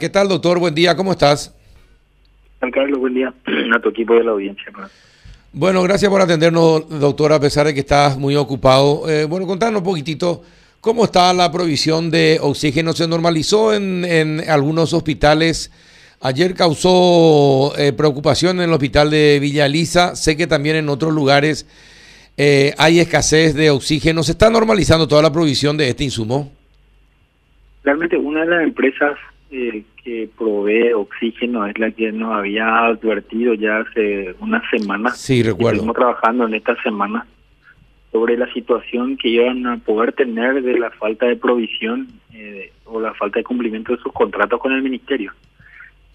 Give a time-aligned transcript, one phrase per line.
[0.00, 0.60] ¿Qué tal, doctor?
[0.60, 1.52] Buen día, ¿cómo estás?
[2.60, 3.34] San Carlos, buen día
[3.74, 4.66] a tu equipo de la audiencia.
[5.52, 9.10] Bueno, gracias por atendernos, doctor, a pesar de que estás muy ocupado.
[9.10, 10.44] Eh, bueno, contanos un poquitito
[10.80, 12.92] cómo está la provisión de oxígeno.
[12.92, 15.72] ¿Se normalizó en, en algunos hospitales?
[16.20, 20.14] Ayer causó eh, preocupación en el hospital de Villa Elisa.
[20.14, 21.66] Sé que también en otros lugares
[22.36, 24.22] eh, hay escasez de oxígeno.
[24.22, 26.52] ¿Se está normalizando toda la provisión de este insumo?
[27.82, 29.18] Realmente una de las empresas
[29.50, 35.18] eh, que provee oxígeno es la que nos había advertido ya hace unas semanas.
[35.18, 35.80] Sí, recuerdo.
[35.80, 37.26] Estamos trabajando en esta semana
[38.12, 43.00] sobre la situación que iban a poder tener de la falta de provisión eh, o
[43.00, 45.32] la falta de cumplimiento de sus contratos con el ministerio.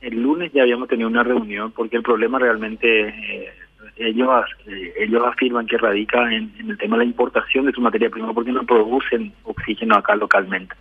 [0.00, 3.52] El lunes ya habíamos tenido una reunión porque el problema realmente eh,
[3.96, 4.28] ellos
[4.66, 8.10] eh, ellos afirman que radica en, en el tema de la importación de su materia
[8.10, 10.74] prima porque no producen oxígeno acá localmente.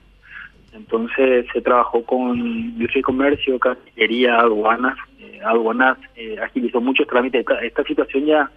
[0.74, 4.98] Entonces se trabajó con industria y comercio, cancillería, aduanas.
[5.20, 7.46] Eh, aduanas eh, agilizó muchos trámites.
[7.62, 8.52] Esta, situación ya,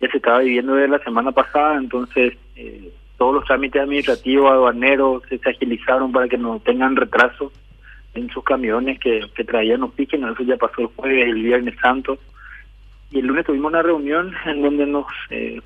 [0.00, 5.22] ya se estaba viviendo desde la semana pasada, entonces eh, todos los trámites administrativos, aduaneros,
[5.28, 7.50] se, agilizaron para que no tengan retraso
[8.14, 10.32] en sus camiones que, que traían oxígeno.
[10.32, 12.18] Eso ya pasó el jueves, el viernes santo.
[13.10, 15.06] Y el lunes tuvimos una reunión en donde nos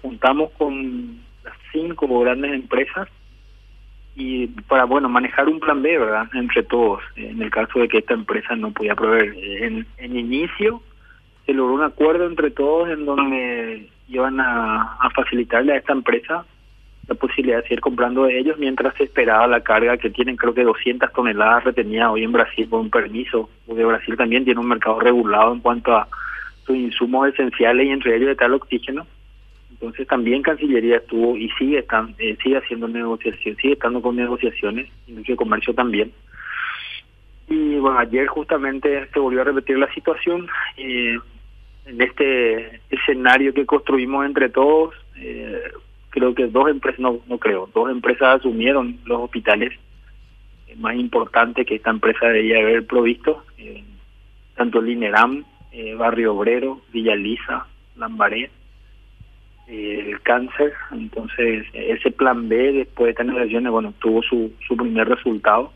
[0.02, 3.08] juntamos con las cinco grandes empresas
[4.20, 7.00] y para bueno manejar un plan B verdad entre todos.
[7.16, 9.34] En el caso de que esta empresa no podía proveer.
[9.98, 10.82] En, inicio
[11.46, 16.44] se logró un acuerdo entre todos en donde iban a, facilitarle a esta empresa
[17.08, 20.36] la posibilidad de seguir comprando de ellos mientras se esperaba la carga que tienen.
[20.36, 23.48] Creo que 200 toneladas retenidas hoy en Brasil por un permiso.
[23.66, 26.06] Porque Brasil también tiene un mercado regulado en cuanto a
[26.66, 29.06] sus insumos esenciales y entre ellos está el oxígeno
[29.80, 35.34] entonces también Cancillería estuvo y sigue están, eh, haciendo negociaciones, sigue estando con negociaciones, industria
[35.34, 36.12] y comercio también.
[37.48, 40.48] Y bueno, ayer justamente se volvió a repetir la situación.
[40.76, 41.18] Eh,
[41.86, 45.62] en este escenario que construimos entre todos, eh,
[46.10, 49.72] creo que dos empresas, no, no creo, dos empresas asumieron los hospitales
[50.76, 53.82] más importantes que esta empresa debía haber provisto, eh,
[54.56, 58.50] tanto Lineram, eh, Barrio Obrero, Villa Lisa, Lambaré, el
[60.30, 65.72] cáncer, entonces ese plan B después de estas negociaciones, bueno, tuvo su, su primer resultado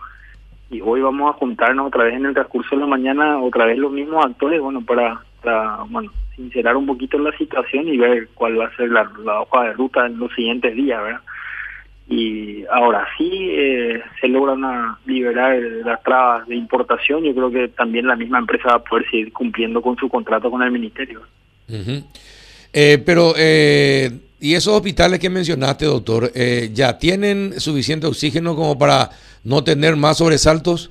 [0.70, 3.76] y hoy vamos a juntarnos otra vez en el transcurso de la mañana, otra vez
[3.78, 5.22] los mismos actores, bueno, para,
[5.88, 9.64] bueno, sincerar un poquito la situación y ver cuál va a ser la, la hoja
[9.64, 11.20] de ruta en los siguientes días, ¿verdad?
[12.08, 14.62] Y ahora sí eh, se logran
[15.04, 19.04] liberar las trabas de importación, yo creo que también la misma empresa va a poder
[19.10, 21.22] seguir cumpliendo con su contrato con el ministerio.
[22.76, 24.10] Eh, pero, eh,
[24.44, 29.08] ¿y esos hospitales que mencionaste, doctor, eh, ya tienen suficiente oxígeno como para
[29.42, 30.90] no tener más sobresaltos?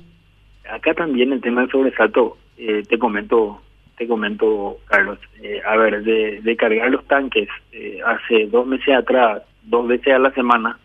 [0.68, 3.60] Acá también el tema del sobresalto, te comento,
[3.96, 5.18] te comento, Carlos.
[5.66, 7.48] a ver, de, de, cargar los tanques
[8.04, 10.78] hace dos meses atrás, dos veces a la semana,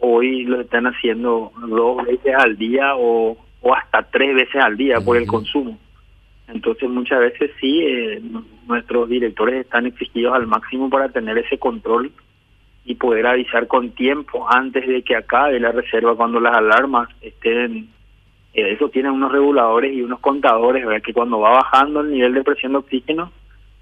[0.00, 4.98] hoy lo están haciendo dos veces al día o, o hasta tres veces al día
[4.98, 5.04] uh -huh.
[5.04, 5.78] por el consumo.
[6.48, 8.22] Entonces muchas veces sí, eh,
[8.66, 12.10] nuestros directores están exigidos al máximo para tener ese control
[12.84, 17.90] y poder avisar con tiempo antes de que acabe la reserva cuando las alarmas estén.
[18.54, 21.02] Eh, eso tienen unos reguladores y unos contadores, ¿verdad?
[21.02, 23.30] que cuando va bajando el nivel de presión de oxígeno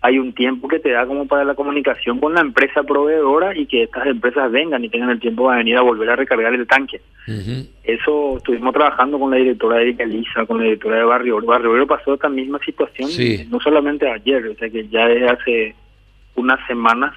[0.06, 3.66] hay un tiempo que te da como para la comunicación con la empresa proveedora y
[3.66, 6.64] que estas empresas vengan y tengan el tiempo de venir a volver a recargar el
[6.64, 7.00] tanque.
[7.26, 7.66] Uh -huh.
[7.82, 11.88] Eso estuvimos trabajando con la directora de Elisa, con la directora de Barrio Barrio Obrero
[11.88, 13.48] pasó esta misma situación, sí.
[13.50, 15.74] no solamente ayer, o sea que ya desde hace
[16.36, 17.12] unas semanas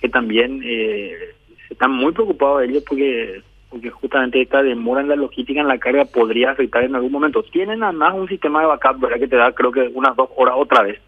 [0.00, 1.34] que también eh,
[1.70, 6.04] están muy preocupados ellos porque porque justamente esta demora en la logística en la carga
[6.04, 7.42] podría afectar en algún momento.
[7.42, 9.18] Tienen además un sistema de backup, ¿verdad?
[9.18, 11.00] Que te da creo que unas dos horas otra vez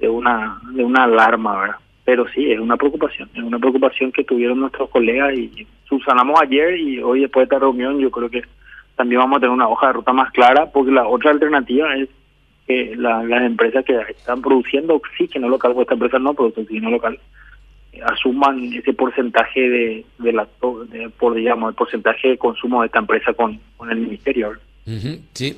[0.00, 1.76] de una de una alarma, ¿verdad?
[2.04, 6.78] Pero sí, es una preocupación, es una preocupación que tuvieron nuestros colegas y subsanamos ayer
[6.78, 8.42] y hoy después de esta reunión yo creo que
[8.96, 12.08] también vamos a tener una hoja de ruta más clara porque la otra alternativa es
[12.66, 16.90] que la, las empresas que están produciendo oxígeno local, o esta empresa no produce oxígeno
[16.90, 17.18] local,
[18.04, 20.46] asuman ese porcentaje de, de la
[21.18, 24.52] por digamos el porcentaje de consumo de esta empresa con, con el ministerio.
[25.34, 25.56] Sí.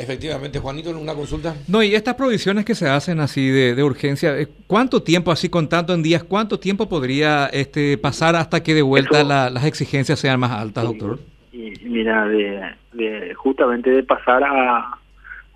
[0.00, 1.54] Efectivamente, Juanito, una consulta.
[1.68, 4.34] No, y estas provisiones que se hacen así de, de, urgencia,
[4.66, 9.18] ¿cuánto tiempo, así contando en días, cuánto tiempo podría este pasar hasta que de vuelta
[9.18, 11.18] Eso, la, las exigencias sean más altas, doctor?
[11.52, 12.62] Y, y mira, de,
[12.94, 14.96] de, justamente de pasar a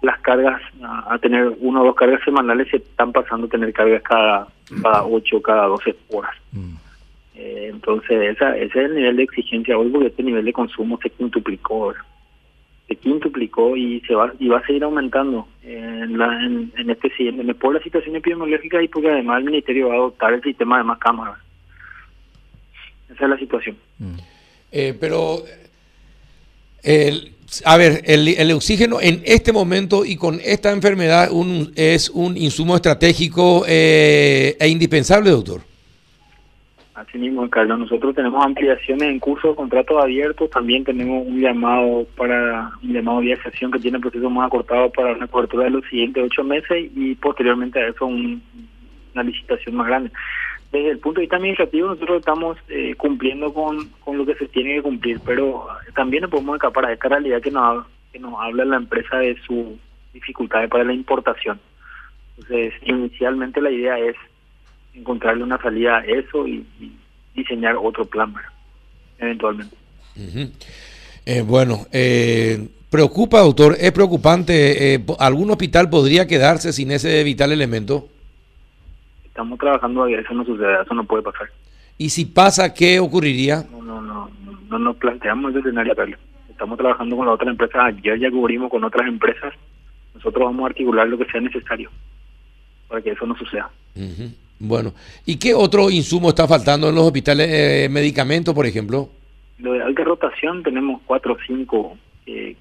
[0.03, 3.73] las cargas, a, a, tener una o dos cargas semanales, se están pasando a tener
[3.73, 4.47] cargas cada,
[4.83, 6.35] cada 8, cada 12 horas.
[6.53, 6.75] Mm.
[7.37, 10.99] Eh, entonces, esa, ese es el nivel de exigencia hoy, porque este nivel de consumo
[11.03, 11.89] se quintuplicó.
[11.89, 12.03] ¿verdad?
[12.89, 17.55] Se quintuplicó y se va y va a seguir aumentando en, la, en, este siguiente
[17.55, 20.85] por la situación epidemiológica y porque además el ministerio va a adoptar el sistema de
[20.85, 21.39] más cámaras.
[23.13, 23.77] Esa es la situación.
[23.99, 24.17] Mm.
[24.73, 25.45] Eh, pero,
[26.83, 27.33] el,
[27.65, 32.37] a ver, el, el, oxígeno en este momento y con esta enfermedad un, es un
[32.37, 35.61] insumo estratégico eh, e indispensable, doctor.
[36.95, 37.81] Así mismo, Carlos.
[37.81, 40.49] Nosotros tenemos ampliaciones en curso de contratos abiertos.
[40.51, 45.13] También tenemos un llamado para un llamado de acción que tiene proceso más acortado para
[45.13, 50.13] una cobertura de los siguientes ocho meses y posteriormente a eso una licitación más grande.
[50.71, 54.47] Desde el punto de vista administrativo, nosotros estamos eh, cumpliendo con, con lo que se
[54.47, 58.35] tiene que cumplir, pero también no podemos escapar a esta realidad que nos, que nos
[58.41, 59.79] habla la empresa de su
[60.13, 61.61] dificultades para la importación.
[62.37, 64.17] Entonces, inicialmente la idea es
[64.95, 66.65] encontrarle una salida a eso y,
[67.35, 68.33] diseñar otro plan
[69.19, 69.77] eventualmente.
[71.27, 74.95] Eh, bueno, eh, preocupa, doctor, es preocupante.
[74.95, 78.09] Eh, ¿Algún hospital podría quedarse sin ese vital elemento?
[79.25, 81.49] Estamos trabajando, eso no sucede, eso no puede pasar.
[81.99, 83.65] ¿Y si pasa, qué ocurriría?
[83.71, 84.31] No, no, no,
[84.69, 86.21] no, nos planteamos ese escenario, Carlos.
[86.49, 89.53] Estamos trabajando con la otra empresa, ayer ya cubrimos con otras empresas.
[90.15, 91.91] Nosotros vamos a articular lo que sea necesario
[92.87, 93.69] para que eso no suceda.
[94.59, 94.95] Bueno,
[95.27, 97.49] ¿y qué otro insumo está faltando en los hospitales?
[97.51, 99.09] Eh, ¿Medicamentos, por ejemplo?
[99.59, 102.57] Lo de alta rotación tenemos cuatro o cinco que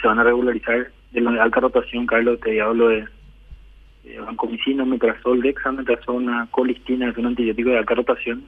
[0.00, 0.90] se van a regularizar.
[1.10, 3.04] De lo de alta rotación, Carlos, te hablo de,
[4.04, 8.44] de vancomicina, metrazol, dexametasona, colistina, es un antibiótico de alta rotación.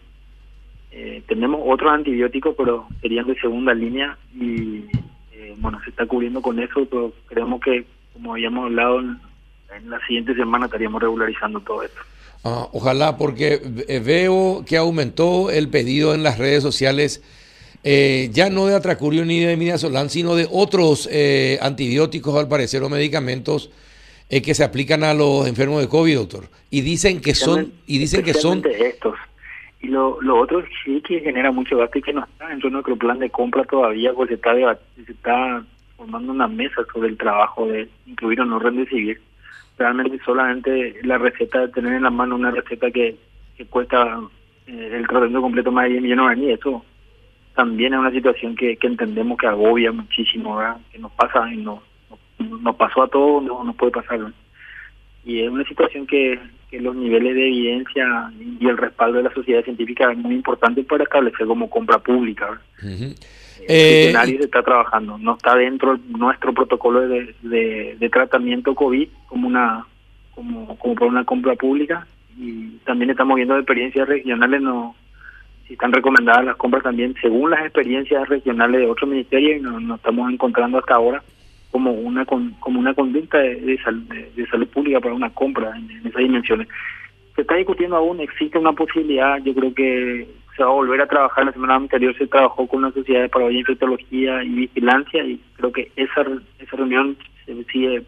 [0.92, 4.84] Eh, tenemos otros antibióticos, pero serían de segunda línea y
[5.32, 9.18] eh, bueno, se está cubriendo con eso, pero creemos que, como habíamos hablado, en,
[9.74, 12.00] en la siguiente semana estaríamos regularizando todo esto.
[12.44, 13.60] Ah, ojalá, porque
[14.04, 17.22] veo que aumentó el pedido en las redes sociales,
[17.84, 22.82] eh, ya no de atracurio ni de midazolam, sino de otros eh, antibióticos, al parecer,
[22.82, 23.70] o medicamentos
[24.28, 26.44] eh, que se aplican a los enfermos de COVID, doctor.
[26.68, 27.72] Y dicen que son...
[27.86, 29.14] Y dicen que son estos.
[29.80, 32.72] Y lo, lo otro sí que genera mucho gasto y que no está dentro de
[32.74, 35.64] nuestro plan de compra todavía, porque se está, se está
[35.96, 39.20] formando una mesa sobre el trabajo de incluir o no recibir
[39.78, 43.16] realmente solamente la receta, tener en la mano una receta que,
[43.70, 44.20] cuesta
[44.66, 46.84] eh, el tratamiento completo más de 10 millones de eso
[47.54, 50.58] también es una situación que, que entendemos que agobia muchísimo,
[50.90, 51.82] que nos pasa y no,
[52.38, 54.20] nos pasó a todos, no nos puede pasar.
[55.24, 56.38] Y es una situación que,
[56.72, 61.04] los niveles de evidencia y el respaldo de la sociedad científica es muy importante para
[61.04, 62.62] establecer como compra pública.
[63.68, 69.08] Eh, nadie se está trabajando, no está dentro de nuestro protocolo de, de, tratamiento COVID
[69.26, 69.86] como una
[70.34, 72.06] como, como por una compra pública
[72.36, 74.94] y también estamos viendo experiencias regionales, no
[75.66, 79.98] si están recomendadas las compras también según las experiencias regionales de otros ministerios y nos,
[79.98, 81.22] estamos encontrando hasta ahora
[81.70, 86.20] como una como una conducta de, de, salud pública para una compra en, en esas
[86.20, 86.68] dimensiones.
[87.34, 90.28] Se está discutiendo aún, existe una posibilidad, yo creo que
[90.62, 91.44] se va a volver a trabajar.
[91.44, 95.72] La semana anterior se trabajó con una sociedad de paranoia, infectología y vigilancia y creo
[95.72, 96.22] que esa,
[96.58, 97.16] esa reunión
[97.72, 98.04] sigue,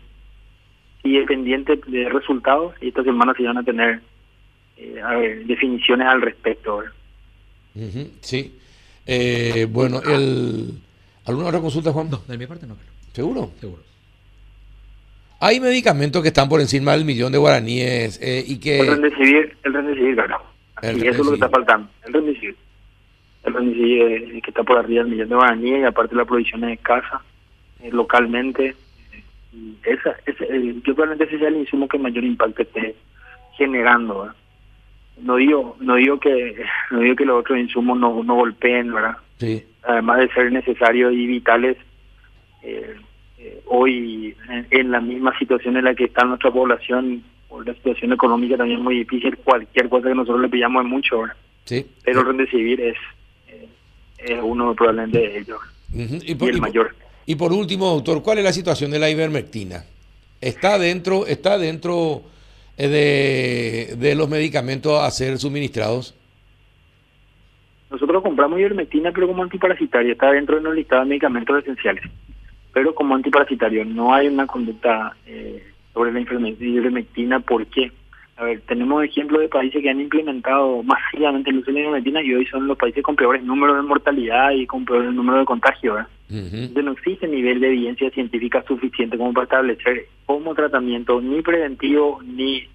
[1.03, 4.01] sigue pendiente de resultados y esta semana se van a tener
[4.77, 6.85] eh, definiciones al respecto.
[8.21, 8.55] sí.
[9.07, 10.79] Eh, bueno, el...
[11.27, 12.09] ¿alguna otra consulta, Juan?
[12.09, 12.77] No, de mi parte no.
[13.13, 13.51] ¿Seguro?
[13.61, 13.83] Seguro.
[15.41, 18.81] Hay medicamentos que están por encima del millón de guaraníes eh, y que...
[18.81, 22.57] El Rendecivir, el Rendecivir, claro y eso es lo que está faltando, el remisivo.
[23.45, 24.07] El remisivo
[24.43, 27.23] que está por arriba del millón de guaraníes y aparte la provisión de casa
[27.83, 28.75] eh, localmente.
[29.13, 32.97] Eh, esa, ese, yo probablemente ese sea el insumo que mayor impacto esté
[33.57, 34.33] generando.
[35.21, 36.57] No digo no digo que
[36.91, 39.17] no digo que los otros insumos no, no golpeen, ¿verdad?
[39.39, 39.65] Sí.
[39.83, 41.77] Además de ser necesarios y vitales,
[42.63, 42.97] eh,
[43.67, 47.23] hoy en, en, la misma situación en la que está nuestra población
[47.63, 51.23] la situación económica también muy difícil, cualquier cosa que nosotros le pillamos es mucho,
[51.65, 51.87] Sí.
[52.05, 52.97] Pero el Rendecibir es,
[53.49, 53.69] eh,
[54.19, 55.61] es uno probablemente de ellos.
[55.95, 56.95] y, por, el mayor.
[57.25, 59.85] Y por último, doctor, ¿cuál es la situación de la ivermectina?
[60.43, 62.23] ¿Está dentro, está dentro
[62.77, 66.15] eh, de, de los medicamentos a ser suministrados?
[67.91, 72.05] Nosotros compramos ivermectina, pero como antiparasitario, está dentro de los listados de medicamentos esenciales.
[72.75, 77.41] Pero como antiparasitario, no hay una conducta eh, sobre la ivermectina.
[77.41, 77.91] ¿Por qué?
[78.37, 82.21] A ver, tenemos ejemplos de países que han implementado masivamente el uso de la ivermectina
[82.21, 85.47] y hoy son los países con peores números de mortalidad y con peores números de
[85.47, 86.05] contagio.
[86.29, 92.21] Entonces no existe nivel de evidencia científica suficiente como para establecer como tratamiento ni preventivo
[92.25, 92.67] ni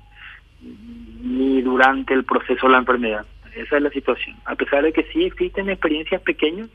[1.21, 3.25] ni durante el proceso de la enfermedad.
[3.55, 4.38] Esa es la situación.
[4.45, 6.69] A pesar de que sí existen experiencias pequeñas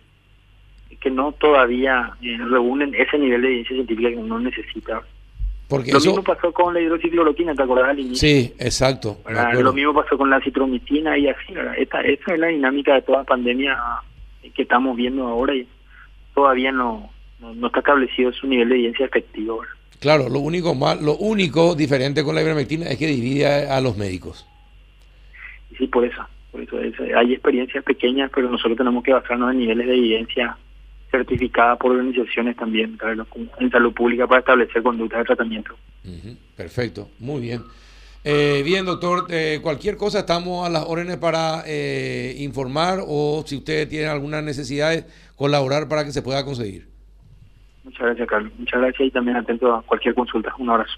[1.00, 5.02] que no todavía eh, reúnen ese nivel de evidencia científica que uno necesita.
[5.76, 8.16] Porque lo eso, mismo pasó con la hidroxicloroquina, ¿te acordás al inicio?
[8.28, 9.18] sí, exacto.
[9.60, 11.74] Lo mismo pasó con la citromicina y así, ¿verdad?
[11.78, 13.76] Esta, esa es la dinámica de toda pandemia
[14.54, 15.66] que estamos viendo ahora y
[16.34, 19.58] todavía no, no, no está establecido su nivel de evidencia efectivo.
[19.60, 19.74] ¿verdad?
[20.00, 23.80] Claro, lo único mal, lo único diferente con la ivermectina es que divide a, a
[23.80, 24.46] los médicos.
[25.78, 26.22] Sí, por eso.
[26.52, 30.56] Por eso es- hay experiencias pequeñas, pero nosotros tenemos que basarnos en niveles de evidencia
[31.18, 33.18] certificada por organizaciones también ¿sabes?
[33.58, 35.74] en salud pública para establecer conductas de tratamiento.
[36.56, 37.62] Perfecto, muy bien.
[38.26, 43.56] Eh, bien, doctor, eh, cualquier cosa estamos a las órdenes para eh, informar o si
[43.56, 45.06] ustedes tienen alguna necesidad,
[45.36, 46.88] colaborar para que se pueda conseguir.
[47.84, 48.52] Muchas gracias, Carlos.
[48.58, 50.54] Muchas gracias y también atento a cualquier consulta.
[50.58, 50.94] Un abrazo.